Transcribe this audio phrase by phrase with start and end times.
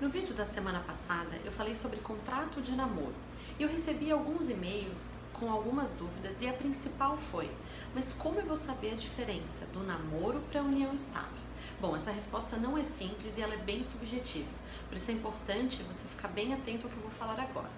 [0.00, 3.14] No vídeo da semana passada eu falei sobre contrato de namoro
[3.58, 7.50] eu recebi alguns e-mails com algumas dúvidas e a principal foi:
[7.94, 11.38] mas como eu vou saber a diferença do namoro para a união estável?
[11.78, 14.48] Bom, essa resposta não é simples e ela é bem subjetiva,
[14.88, 17.70] por isso é importante você ficar bem atento ao que eu vou falar agora.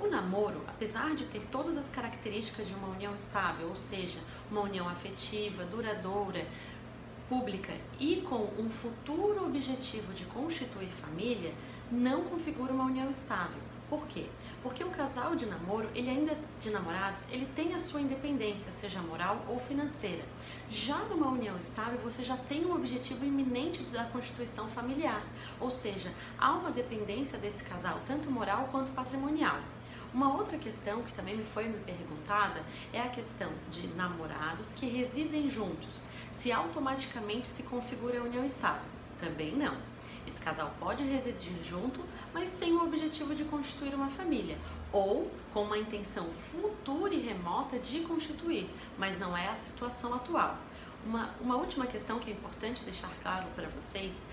[0.00, 4.18] O namoro, apesar de ter todas as características de uma união estável, ou seja,
[4.50, 6.44] uma união afetiva, duradoura,
[7.30, 11.54] pública e com um futuro objetivo de constituir família,
[11.88, 13.62] não configura uma união estável.
[13.88, 14.26] Por quê?
[14.62, 19.00] Porque o casal de namoro, ele ainda de namorados, ele tem a sua independência, seja
[19.00, 20.24] moral ou financeira.
[20.68, 25.24] Já numa união estável, você já tem um objetivo iminente da constituição familiar,
[25.60, 29.60] ou seja, há uma dependência desse casal, tanto moral quanto patrimonial.
[30.12, 34.86] Uma outra questão que também me foi me perguntada é a questão de namorados que
[34.86, 36.06] residem juntos.
[36.32, 38.88] Se automaticamente se configura a união estável?
[39.20, 39.76] Também não.
[40.26, 42.00] Esse casal pode residir junto,
[42.34, 44.58] mas sem o objetivo de constituir uma família,
[44.92, 50.58] ou com uma intenção futura e remota de constituir, mas não é a situação atual.
[51.06, 54.26] Uma, uma última questão que é importante deixar claro para vocês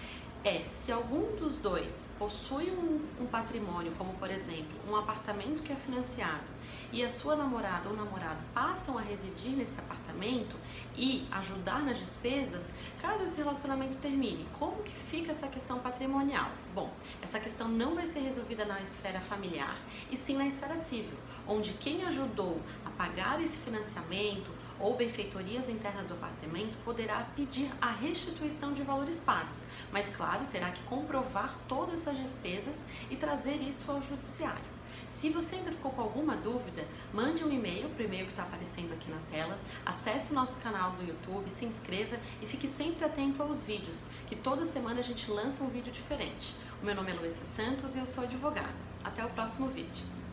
[0.43, 5.71] é se algum dos dois possui um, um, patrimônio, como por exemplo um apartamento que
[5.71, 6.57] é financiado,
[6.91, 10.55] e a sua namorada ou namorado passam a residir nesse apartamento
[10.95, 12.71] e ajudar nas despesas,
[13.01, 16.49] caso esse relacionamento termine, como que fica essa questão patrimonial?
[16.73, 19.77] Bom, essa questão não vai ser resolvida na esfera familiar
[20.11, 26.05] e sim na esfera civil, onde quem ajudou a pagar esse financiamento ou benfeitorias internas
[26.05, 32.01] do apartamento poderá pedir a restituição de valores pagos, mas claro, terá que comprovar todas
[32.01, 34.77] essas despesas e trazer isso ao judiciário.
[35.07, 38.43] Se você ainda ficou com alguma dúvida, mande um e-mail para o e-mail que está
[38.43, 43.05] aparecendo aqui na tela, acesse o nosso canal do YouTube, se inscreva e fique sempre
[43.05, 46.55] atento aos vídeos, que toda semana a gente lança um vídeo diferente.
[46.81, 48.75] O meu nome é Luísa Santos e eu sou advogada.
[49.03, 50.26] Até o próximo vídeo.